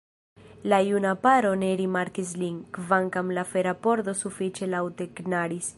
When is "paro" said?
1.25-1.51